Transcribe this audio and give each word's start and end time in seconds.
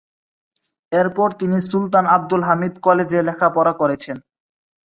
এরপর 0.91 1.29
তিনি 1.39 1.57
সুলতান 1.69 2.05
আবদুল 2.15 2.41
হামিদ 2.47 2.73
কলেজে 2.85 3.19
লেখাপড়া 3.27 3.73
করেছেন। 3.81 4.17